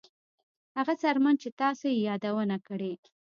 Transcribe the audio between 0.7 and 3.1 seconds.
هغه څرمن چې تاسو یې یادونه کړې